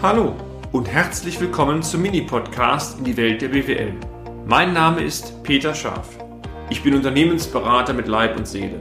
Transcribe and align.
Hallo 0.00 0.32
und 0.70 0.86
herzlich 0.86 1.40
willkommen 1.40 1.82
zum 1.82 2.02
Mini-Podcast 2.02 3.00
in 3.00 3.04
die 3.04 3.16
Welt 3.16 3.42
der 3.42 3.48
BWL. 3.48 3.94
Mein 4.46 4.72
Name 4.72 5.02
ist 5.02 5.42
Peter 5.42 5.74
Scharf. 5.74 6.16
Ich 6.70 6.84
bin 6.84 6.94
Unternehmensberater 6.94 7.94
mit 7.94 8.06
Leib 8.06 8.36
und 8.36 8.46
Seele 8.46 8.78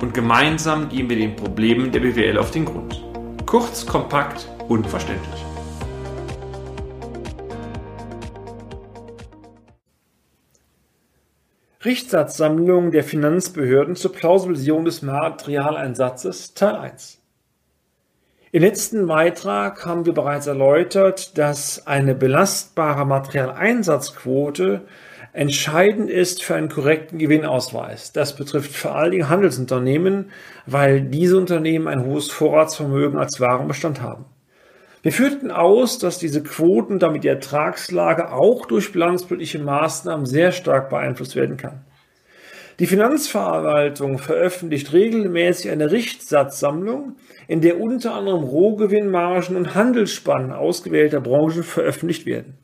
und 0.00 0.14
gemeinsam 0.14 0.88
gehen 0.88 1.10
wir 1.10 1.18
den 1.18 1.36
Problemen 1.36 1.92
der 1.92 2.00
BWL 2.00 2.38
auf 2.38 2.50
den 2.50 2.64
Grund. 2.64 3.04
Kurz, 3.44 3.84
kompakt 3.84 4.48
und 4.66 4.86
verständlich. 4.86 5.44
Richtsatzsammlung 11.84 12.90
der 12.90 13.04
Finanzbehörden 13.04 13.96
zur 13.96 14.12
Plausibilisierung 14.14 14.86
des 14.86 15.02
Materialeinsatzes 15.02 16.54
Teil 16.54 16.76
1 16.76 17.23
Im 18.54 18.62
letzten 18.62 19.08
Beitrag 19.08 19.84
haben 19.84 20.06
wir 20.06 20.12
bereits 20.12 20.46
erläutert, 20.46 21.36
dass 21.36 21.88
eine 21.88 22.14
belastbare 22.14 23.04
Materialeinsatzquote 23.04 24.82
entscheidend 25.32 26.08
ist 26.08 26.44
für 26.44 26.54
einen 26.54 26.68
korrekten 26.68 27.18
Gewinnausweis. 27.18 28.12
Das 28.12 28.36
betrifft 28.36 28.76
vor 28.76 28.94
allen 28.94 29.10
Dingen 29.10 29.28
Handelsunternehmen, 29.28 30.30
weil 30.66 31.00
diese 31.00 31.36
Unternehmen 31.36 31.88
ein 31.88 32.04
hohes 32.04 32.30
Vorratsvermögen 32.30 33.18
als 33.18 33.40
Warenbestand 33.40 34.00
haben. 34.00 34.24
Wir 35.02 35.10
führten 35.10 35.50
aus, 35.50 35.98
dass 35.98 36.20
diese 36.20 36.44
Quoten, 36.44 37.00
damit 37.00 37.24
die 37.24 37.28
Ertragslage 37.28 38.30
auch 38.32 38.66
durch 38.66 38.92
bilanzpolitische 38.92 39.58
Maßnahmen 39.58 40.26
sehr 40.26 40.52
stark 40.52 40.90
beeinflusst 40.90 41.34
werden 41.34 41.56
kann. 41.56 41.80
Die 42.80 42.86
Finanzverwaltung 42.86 44.18
veröffentlicht 44.18 44.92
regelmäßig 44.92 45.70
eine 45.70 45.92
Richtsatzsammlung, 45.92 47.16
in 47.46 47.60
der 47.60 47.80
unter 47.80 48.14
anderem 48.14 48.42
Rohgewinnmargen 48.42 49.56
und 49.56 49.76
Handelsspannen 49.76 50.52
ausgewählter 50.52 51.20
Branchen 51.20 51.62
veröffentlicht 51.62 52.26
werden. 52.26 52.58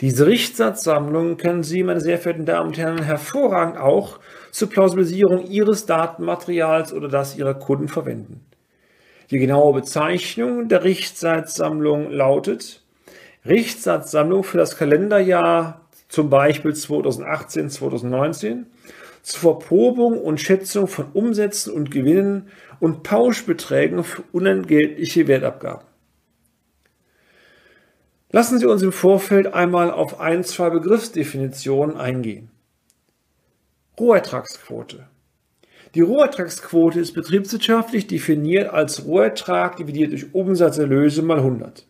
Diese 0.00 0.26
Richtsatzsammlung 0.26 1.36
können 1.36 1.62
Sie, 1.62 1.82
meine 1.82 2.00
sehr 2.00 2.18
verehrten 2.18 2.46
Damen 2.46 2.68
und 2.68 2.78
Herren, 2.78 3.02
hervorragend 3.02 3.76
auch 3.76 4.18
zur 4.50 4.70
Plausibilisierung 4.70 5.46
Ihres 5.48 5.86
Datenmaterials 5.86 6.92
oder 6.92 7.08
das 7.08 7.36
Ihrer 7.36 7.54
Kunden 7.54 7.88
verwenden. 7.88 8.40
Die 9.30 9.38
genaue 9.38 9.74
Bezeichnung 9.74 10.68
der 10.68 10.82
Richtsatzsammlung 10.82 12.10
lautet 12.10 12.82
Richtsatzsammlung 13.46 14.42
für 14.42 14.56
das 14.56 14.76
Kalenderjahr 14.76 15.83
zum 16.14 16.30
Beispiel 16.30 16.72
2018, 16.72 17.70
2019 17.70 18.66
zur 19.22 19.40
Verprobung 19.40 20.20
und 20.20 20.40
Schätzung 20.40 20.86
von 20.86 21.06
Umsätzen 21.12 21.72
und 21.72 21.90
Gewinnen 21.90 22.50
und 22.78 23.02
Pauschbeträgen 23.02 24.04
für 24.04 24.22
unentgeltliche 24.30 25.26
Wertabgaben. 25.26 25.86
Lassen 28.30 28.58
Sie 28.60 28.66
uns 28.66 28.82
im 28.82 28.92
Vorfeld 28.92 29.54
einmal 29.54 29.90
auf 29.90 30.20
ein, 30.20 30.44
zwei 30.44 30.70
Begriffsdefinitionen 30.70 31.96
eingehen. 31.96 32.50
Rohertragsquote. 33.98 35.08
Die 35.94 36.00
Rohertragsquote 36.00 37.00
ist 37.00 37.12
betriebswirtschaftlich 37.12 38.06
definiert 38.06 38.72
als 38.72 39.04
Rohertrag 39.04 39.76
dividiert 39.76 40.12
durch 40.12 40.32
Umsatzerlöse 40.32 41.22
mal 41.22 41.38
100. 41.38 41.86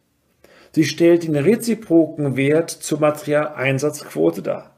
Sie 0.74 0.84
stellt 0.84 1.22
den 1.22 1.36
reziproken 1.36 2.36
Wert 2.36 2.68
zur 2.68 2.98
Materialeinsatzquote 2.98 4.42
dar. 4.42 4.74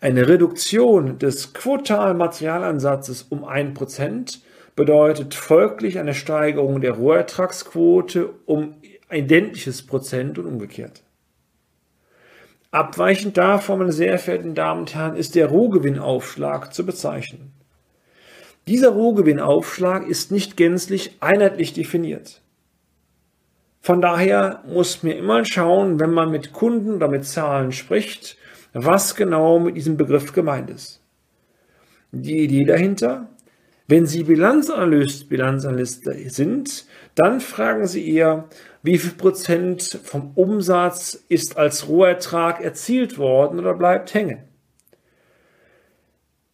Eine 0.00 0.26
Reduktion 0.26 1.18
des 1.18 1.52
quotalen 1.52 2.16
Materialansatzes 2.16 3.24
um 3.24 3.44
1% 3.44 4.38
bedeutet 4.74 5.34
folglich 5.34 5.98
eine 5.98 6.14
Steigerung 6.14 6.80
der 6.80 6.92
Rohertragsquote 6.92 8.30
um 8.46 8.76
identisches 9.10 9.86
Prozent 9.86 10.38
und 10.38 10.46
umgekehrt. 10.46 11.02
Abweichend 12.70 13.36
davon, 13.36 13.80
meine 13.80 13.92
sehr 13.92 14.18
verehrten 14.18 14.54
Damen 14.54 14.80
und 14.80 14.94
Herren, 14.94 15.14
ist 15.14 15.34
der 15.34 15.48
Rohgewinnaufschlag 15.48 16.72
zu 16.72 16.86
bezeichnen. 16.86 17.52
Dieser 18.66 18.90
Rohgewinnaufschlag 18.90 20.08
ist 20.08 20.32
nicht 20.32 20.56
gänzlich 20.56 21.18
einheitlich 21.20 21.74
definiert. 21.74 22.40
Von 23.80 24.02
daher 24.02 24.62
muss 24.66 25.02
man 25.02 25.12
immer 25.12 25.44
schauen, 25.44 25.98
wenn 25.98 26.12
man 26.12 26.30
mit 26.30 26.52
Kunden 26.52 26.94
oder 26.94 27.08
mit 27.08 27.24
Zahlen 27.24 27.72
spricht, 27.72 28.36
was 28.72 29.16
genau 29.16 29.58
mit 29.58 29.76
diesem 29.76 29.96
Begriff 29.96 30.32
gemeint 30.32 30.70
ist. 30.70 31.00
Die 32.12 32.40
Idee 32.40 32.64
dahinter, 32.64 33.28
wenn 33.88 34.06
Sie 34.06 34.24
Bilanzanalyst, 34.24 35.28
Bilanzanalyst 35.28 36.04
sind, 36.32 36.84
dann 37.14 37.40
fragen 37.40 37.86
Sie 37.86 38.14
eher, 38.14 38.48
wie 38.82 38.98
viel 38.98 39.12
Prozent 39.12 39.98
vom 40.04 40.32
Umsatz 40.34 41.24
ist 41.28 41.56
als 41.56 41.88
Rohertrag 41.88 42.62
erzielt 42.62 43.18
worden 43.18 43.58
oder 43.58 43.74
bleibt 43.74 44.12
hängen. 44.14 44.49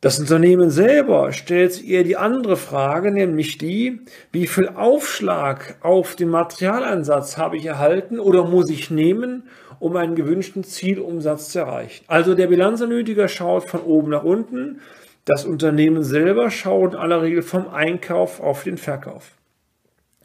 Das 0.03 0.19
Unternehmen 0.21 0.71
selber 0.71 1.33
stellt 1.33 1.83
eher 1.83 2.05
die 2.05 2.19
andere 2.19 2.59
Frage, 2.59 3.11
nämlich 3.11 3.57
die, 3.57 4.01
wie 4.31 4.47
viel 4.47 4.69
Aufschlag 4.69 5.79
auf 5.81 6.17
den 6.17 6.29
Materialeinsatz 6.29 7.39
habe 7.39 7.57
ich 7.57 7.65
erhalten 7.65 8.21
oder 8.21 8.45
muss 8.45 8.69
ich 8.69 8.91
nehmen, 8.91 9.45
um 9.79 9.97
einen 9.97 10.15
gewünschten 10.15 10.65
Zielumsatz 10.65 11.49
zu 11.49 11.61
erreichen. 11.61 12.05
Also 12.09 12.35
der 12.35 12.49
Bilanzanalytiker 12.49 13.29
schaut 13.29 13.65
von 13.65 13.81
oben 13.81 14.11
nach 14.11 14.23
unten, 14.23 14.81
das 15.25 15.47
Unternehmen 15.47 16.05
selber 16.05 16.51
schaut 16.51 16.93
in 16.93 17.01
aller 17.01 17.23
Regel 17.23 17.43
vom 17.43 17.69
Einkauf 17.69 18.41
auf 18.41 18.65
den 18.65 18.77
Verkauf. 18.77 19.33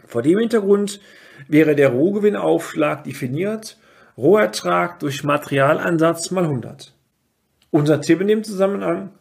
Vor 0.05 0.21
dem 0.21 0.37
Hintergrund 0.37 0.99
wäre 1.47 1.75
der 1.75 1.89
Rohgewinnaufschlag 1.89 3.05
definiert, 3.05 3.77
Rohertrag 4.17 4.99
durch 4.99 5.23
Materialansatz 5.23 6.29
mal 6.31 6.43
100. 6.43 6.93
Unser 7.71 8.01
Tipp 8.01 8.19
in 8.19 8.27
dem 8.27 8.43
Zusammenhang, 8.43 9.11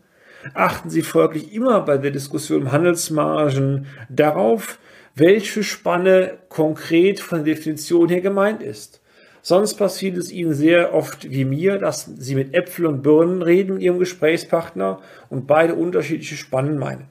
achten 0.54 0.90
Sie 0.90 1.02
folglich 1.02 1.52
immer 1.52 1.80
bei 1.80 1.98
der 1.98 2.10
Diskussion 2.10 2.62
um 2.62 2.72
Handelsmargen 2.72 3.86
darauf, 4.08 4.78
welche 5.14 5.62
Spanne 5.62 6.38
konkret 6.48 7.20
von 7.20 7.44
der 7.44 7.54
Definition 7.54 8.08
her 8.08 8.20
gemeint 8.20 8.62
ist. 8.62 9.00
Sonst 9.42 9.74
passiert 9.74 10.16
es 10.18 10.30
Ihnen 10.30 10.52
sehr 10.52 10.94
oft 10.94 11.30
wie 11.30 11.44
mir, 11.44 11.78
dass 11.78 12.04
Sie 12.04 12.34
mit 12.34 12.54
Äpfel 12.54 12.86
und 12.86 13.02
Birnen 13.02 13.42
reden 13.42 13.74
mit 13.74 13.82
Ihrem 13.82 13.98
Gesprächspartner 13.98 15.00
und 15.30 15.46
beide 15.46 15.74
unterschiedliche 15.74 16.36
Spannen 16.36 16.78
meinen. 16.78 17.08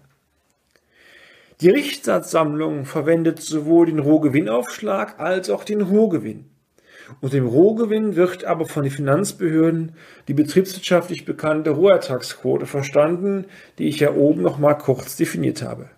Die 1.62 1.70
Richtsatzsammlung 1.70 2.86
verwendet 2.86 3.42
sowohl 3.42 3.88
den 3.88 4.00
Rohgewinnaufschlag 4.00 5.20
als 5.20 5.50
auch 5.50 5.64
den 5.64 5.82
Rohgewinn. 5.82 6.46
Unter 7.22 7.38
dem 7.38 7.48
Rohgewinn 7.48 8.16
wird 8.16 8.46
aber 8.46 8.66
von 8.66 8.84
den 8.84 8.92
Finanzbehörden 8.92 9.94
die 10.28 10.34
betriebswirtschaftlich 10.34 11.26
bekannte 11.26 11.72
Rohertragsquote 11.72 12.66
verstanden, 12.66 13.46
die 13.78 13.88
ich 13.88 14.00
ja 14.00 14.14
oben 14.14 14.42
noch 14.42 14.58
mal 14.58 14.76
kurz 14.76 15.16
definiert 15.16 15.62
habe. 15.62 15.90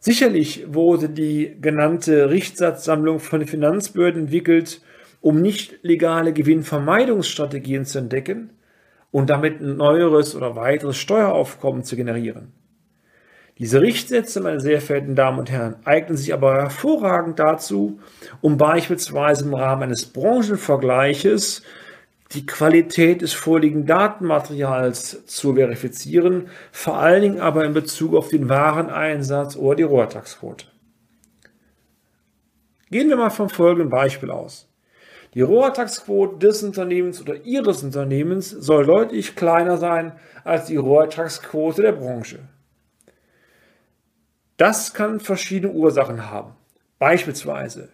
Sicherlich 0.00 0.64
wurde 0.66 1.08
die 1.08 1.56
genannte 1.60 2.30
Richtsatzsammlung 2.30 3.20
von 3.20 3.38
den 3.38 3.48
Finanzbehörden 3.48 4.22
entwickelt, 4.22 4.82
um 5.20 5.40
nicht 5.40 5.78
legale 5.82 6.32
Gewinnvermeidungsstrategien 6.32 7.84
zu 7.84 7.98
entdecken 7.98 8.50
und 9.12 9.30
damit 9.30 9.60
ein 9.60 9.76
neueres 9.76 10.34
oder 10.34 10.56
weiteres 10.56 10.96
Steueraufkommen 10.96 11.84
zu 11.84 11.94
generieren. 11.94 12.52
Diese 13.58 13.80
Richtsätze, 13.80 14.40
meine 14.40 14.60
sehr 14.60 14.80
verehrten 14.80 15.14
Damen 15.14 15.38
und 15.38 15.50
Herren, 15.50 15.76
eignen 15.84 16.16
sich 16.16 16.32
aber 16.32 16.54
hervorragend 16.54 17.38
dazu, 17.38 18.00
um 18.40 18.56
beispielsweise 18.56 19.44
im 19.44 19.54
Rahmen 19.54 19.84
eines 19.84 20.06
Branchenvergleiches 20.06 21.62
die 22.32 22.46
Qualität 22.46 23.20
des 23.20 23.34
vorliegenden 23.34 23.86
Datenmaterials 23.86 25.26
zu 25.26 25.54
verifizieren, 25.54 26.48
vor 26.70 26.96
allen 26.96 27.22
Dingen 27.22 27.40
aber 27.40 27.64
in 27.64 27.74
Bezug 27.74 28.14
auf 28.14 28.28
den 28.28 28.48
Wareneinsatz 28.48 29.56
oder 29.56 29.76
die 29.76 29.82
Rohertragsquote. 29.82 30.66
Gehen 32.90 33.08
wir 33.08 33.16
mal 33.16 33.30
vom 33.30 33.50
folgenden 33.50 33.90
Beispiel 33.90 34.30
aus. 34.30 34.68
Die 35.34 35.40
Rohertragsquote 35.40 36.38
des 36.46 36.62
Unternehmens 36.62 37.20
oder 37.20 37.36
Ihres 37.44 37.82
Unternehmens 37.82 38.50
soll 38.50 38.86
deutlich 38.86 39.34
kleiner 39.34 39.78
sein 39.78 40.12
als 40.44 40.66
die 40.66 40.76
Rohertragsquote 40.76 41.82
der 41.82 41.92
Branche. 41.92 42.40
Das 44.56 44.92
kann 44.92 45.20
verschiedene 45.20 45.72
Ursachen 45.72 46.30
haben. 46.30 46.52
Beispielsweise 46.98 47.88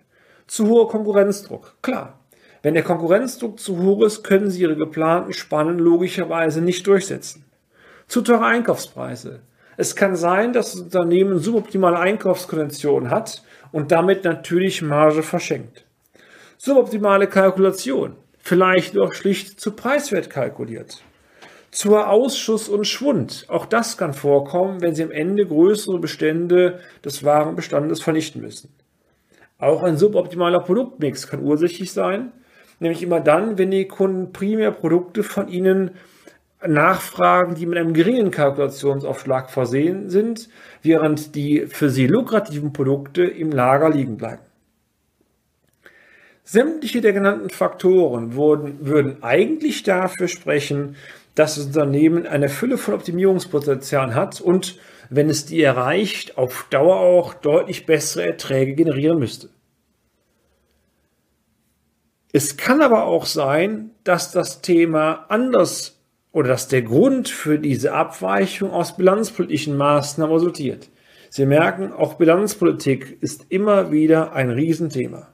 zu 0.46 0.66
hoher 0.66 0.88
Konkurrenzdruck. 0.88 1.75
Klar, 1.82 2.19
wenn 2.62 2.75
der 2.75 2.82
Konkurrenzdruck 2.82 3.60
zu 3.60 3.81
hoch 3.81 4.02
ist, 4.02 4.25
können 4.25 4.50
Sie 4.50 4.62
Ihre 4.62 4.76
geplanten 4.76 5.32
Spannen 5.32 5.78
logischerweise 5.78 6.60
nicht 6.60 6.87
durchsetzen. 6.87 7.44
Zu 8.08 8.22
teure 8.22 8.46
Einkaufspreise. 8.46 9.40
Es 9.76 9.94
kann 9.94 10.16
sein, 10.16 10.52
dass 10.52 10.72
das 10.72 10.81
Unternehmen 10.81 11.38
suboptimale 11.38 11.99
Einkaufskonditionen 11.99 13.10
hat 13.10 13.43
und 13.70 13.93
damit 13.93 14.25
natürlich 14.25 14.82
Marge 14.82 15.22
verschenkt. 15.22 15.84
Suboptimale 16.56 17.28
Kalkulation. 17.28 18.16
Vielleicht 18.40 18.99
auch 18.99 19.12
schlicht 19.12 19.60
zu 19.60 19.72
preiswert 19.72 20.31
kalkuliert 20.31 21.02
zur 21.70 22.09
Ausschuss 22.09 22.69
und 22.69 22.87
Schwund. 22.87 23.44
Auch 23.49 23.67
das 23.67 23.97
kann 23.97 24.15
vorkommen, 24.15 24.81
wenn 24.81 24.94
Sie 24.94 25.03
am 25.03 25.11
Ende 25.11 25.47
größere 25.47 25.99
Bestände 25.99 26.81
des 27.05 27.25
Warenbestandes 27.25 28.03
vernichten 28.03 28.41
müssen. 28.41 28.70
Auch 29.59 29.82
ein 29.82 29.97
suboptimaler 29.97 30.61
Produktmix 30.61 31.26
kann 31.26 31.43
ursächlich 31.43 31.93
sein, 31.93 32.32
nämlich 32.81 33.03
immer 33.03 33.20
dann, 33.20 33.59
wenn 33.59 33.70
die 33.70 33.88
Kunden 33.88 34.32
primär 34.32 34.70
Produkte 34.70 35.23
von 35.23 35.49
Ihnen 35.49 35.93
nachfragen, 36.67 37.55
die 37.55 37.67
mit 37.67 37.79
einem 37.79 37.93
geringen 37.93 38.31
Kalkulationsaufschlag 38.31 39.50
versehen 39.50 40.11
sind, 40.11 40.49
während 40.82 41.35
die 41.35 41.67
für 41.67 41.91
sie 41.91 42.06
lukrativen 42.06 42.73
Produkte 42.73 43.25
im 43.25 43.53
Lager 43.53 43.91
liegen 43.91 44.17
bleiben. 44.17 44.43
Sämtliche 46.43 47.00
der 47.00 47.12
genannten 47.12 47.50
Faktoren 47.50 48.35
würden, 48.35 48.79
würden 48.81 49.23
eigentlich 49.23 49.82
dafür 49.82 50.29
sprechen, 50.29 50.97
dass 51.38 51.55
das 51.55 51.67
Unternehmen 51.67 52.26
eine 52.26 52.49
Fülle 52.49 52.79
von 52.79 52.94
Optimierungspotenzialen 52.94 54.17
hat 54.17 54.40
und, 54.40 54.79
wenn 55.08 55.31
es 55.31 55.46
die 55.46 55.62
erreicht, 55.62 56.37
auf 56.37 56.67
Dauer 56.69 56.96
auch 56.96 57.32
deutlich 57.32 57.87
bessere 57.87 58.26
Erträge 58.26 58.75
generieren 58.75 59.20
müsste. 59.20 59.49
Es 62.32 62.56
kann 62.56 62.82
aber 62.82 63.05
auch 63.05 63.25
sein, 63.25 63.93
dass 64.02 64.32
das 64.32 64.62
Thema 64.62 65.26
anders 65.29 66.00
oder 66.32 66.49
dass 66.49 66.67
der 66.67 66.82
Grund 66.82 67.29
für 67.29 67.58
diese 67.58 67.93
Abweichung 67.93 68.73
aus 68.73 68.96
bilanzpolitischen 68.96 69.76
Maßnahmen 69.76 70.34
resultiert. 70.34 70.91
Sie 71.31 71.46
merken, 71.46 71.93
auch 71.93 72.14
Bilanzpolitik 72.14 73.17
ist 73.20 73.46
immer 73.49 73.93
wieder 73.93 74.32
ein 74.32 74.50
Riesenthema. 74.50 75.29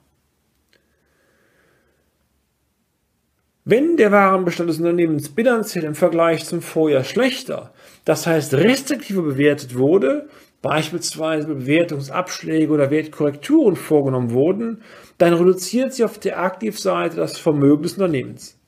Wenn 3.67 3.97
der 3.97 4.13
Warenbestand 4.13 4.69
des 4.69 4.79
Unternehmens 4.79 5.31
bilanziell 5.31 5.85
im 5.85 5.95
Vergleich 5.95 6.45
zum 6.45 6.61
Vorjahr 6.61 7.03
schlechter, 7.03 7.73
das 8.05 8.27
heißt 8.27 8.53
restriktiver 8.53 9.23
bewertet 9.23 9.75
wurde, 9.79 10.29
beispielsweise 10.61 11.47
Bewertungsabschläge 11.47 12.71
oder 12.71 12.91
Wertkorrekturen 12.91 13.77
vorgenommen 13.77 14.33
wurden, 14.33 14.83
dann 15.17 15.33
reduziert 15.33 15.95
sich 15.95 16.05
auf 16.05 16.19
der 16.19 16.41
Aktivseite 16.41 17.17
das 17.17 17.39
Vermögen 17.39 17.85
des 17.85 17.95
Unternehmens. 17.95 18.59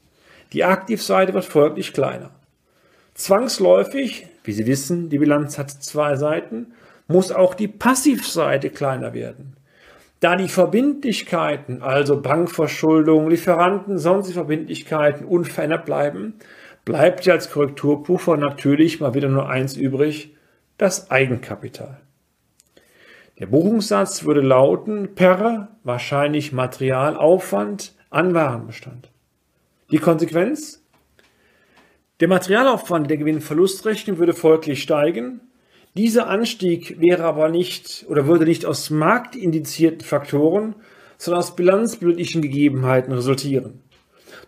Die 0.54 0.64
Aktivseite 0.64 1.34
wird 1.34 1.44
folglich 1.44 1.92
kleiner. 1.92 2.30
Zwangsläufig, 3.12 4.28
wie 4.44 4.52
Sie 4.52 4.66
wissen, 4.66 5.10
die 5.10 5.18
Bilanz 5.18 5.58
hat 5.58 5.70
zwei 5.70 6.16
Seiten, 6.16 6.72
muss 7.06 7.32
auch 7.32 7.52
die 7.54 7.68
Passivseite 7.68 8.70
kleiner 8.70 9.12
werden. 9.12 9.56
Da 10.20 10.36
die 10.36 10.48
Verbindlichkeiten, 10.48 11.82
also 11.82 12.20
Bankverschuldung, 12.20 13.28
Lieferanten, 13.28 13.98
sonstige 13.98 14.34
Verbindlichkeiten 14.34 15.26
unverändert 15.26 15.84
bleiben, 15.84 16.34
bleibt 16.84 17.26
ja 17.26 17.34
als 17.34 17.50
Korrekturpuffer 17.50 18.36
natürlich 18.36 19.00
mal 19.00 19.14
wieder 19.14 19.28
nur 19.28 19.48
eins 19.48 19.76
übrig, 19.76 20.34
das 20.78 21.10
Eigenkapital. 21.10 22.00
Der 23.38 23.46
Buchungssatz 23.46 24.24
würde 24.24 24.40
lauten 24.40 25.14
per 25.14 25.76
wahrscheinlich 25.84 26.52
Materialaufwand 26.52 27.94
an 28.08 28.32
Warenbestand. 28.32 29.10
Die 29.90 29.98
Konsequenz? 29.98 30.82
Der 32.20 32.28
Materialaufwand 32.28 33.10
der 33.10 33.18
Gewinn-Verlustrechnung 33.18 34.16
würde 34.16 34.32
folglich 34.32 34.80
steigen, 34.80 35.42
dieser 35.96 36.28
Anstieg 36.28 37.00
wäre 37.00 37.24
aber 37.24 37.48
nicht 37.48 38.04
oder 38.08 38.26
würde 38.26 38.44
nicht 38.44 38.66
aus 38.66 38.90
marktindizierten 38.90 40.02
Faktoren, 40.02 40.74
sondern 41.16 41.40
aus 41.40 41.56
bilanzbildlichen 41.56 42.42
Gegebenheiten 42.42 43.12
resultieren. 43.12 43.82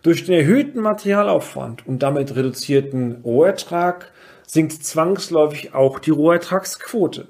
Durch 0.03 0.25
den 0.25 0.35
erhöhten 0.35 0.81
Materialaufwand 0.81 1.87
und 1.87 2.03
damit 2.03 2.35
reduzierten 2.35 3.21
Rohertrag 3.23 4.11
sinkt 4.45 4.83
zwangsläufig 4.83 5.73
auch 5.73 5.99
die 5.99 6.11
Rohertragsquote. 6.11 7.27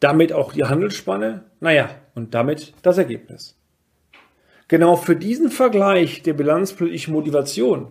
Damit 0.00 0.32
auch 0.32 0.52
die 0.52 0.64
Handelsspanne, 0.64 1.44
naja, 1.60 1.90
und 2.14 2.34
damit 2.34 2.74
das 2.82 2.98
Ergebnis. 2.98 3.56
Genau 4.68 4.96
für 4.96 5.16
diesen 5.16 5.50
Vergleich 5.50 6.22
der 6.22 6.34
bilanzbildlichen 6.34 7.12
Motivation 7.12 7.88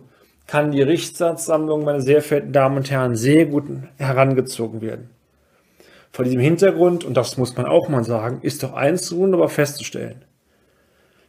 kann 0.50 0.72
die 0.72 0.82
Richtsatzsammlung, 0.82 1.84
meine 1.84 2.00
sehr 2.00 2.22
verehrten 2.22 2.52
Damen 2.52 2.78
und 2.78 2.90
Herren, 2.90 3.14
sehr 3.14 3.46
gut 3.46 3.66
herangezogen 3.98 4.80
werden. 4.80 5.10
Vor 6.10 6.24
diesem 6.24 6.40
Hintergrund, 6.40 7.04
und 7.04 7.16
das 7.16 7.38
muss 7.38 7.56
man 7.56 7.66
auch 7.66 7.88
mal 7.88 8.02
sagen, 8.02 8.40
ist 8.42 8.64
doch 8.64 8.72
eins 8.72 9.14
wunderbar 9.14 9.48
festzustellen. 9.48 10.24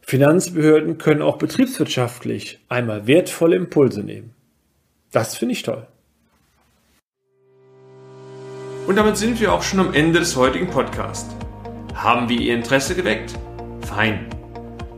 Finanzbehörden 0.00 0.98
können 0.98 1.22
auch 1.22 1.38
betriebswirtschaftlich 1.38 2.58
einmal 2.68 3.06
wertvolle 3.06 3.54
Impulse 3.54 4.02
nehmen. 4.02 4.34
Das 5.12 5.36
finde 5.36 5.52
ich 5.52 5.62
toll. 5.62 5.86
Und 8.88 8.96
damit 8.96 9.16
sind 9.16 9.40
wir 9.40 9.52
auch 9.52 9.62
schon 9.62 9.78
am 9.78 9.94
Ende 9.94 10.18
des 10.18 10.34
heutigen 10.34 10.66
Podcasts. 10.66 11.32
Haben 11.94 12.28
wir 12.28 12.40
Ihr 12.40 12.56
Interesse 12.56 12.96
geweckt? 12.96 13.38
Fein 13.82 14.41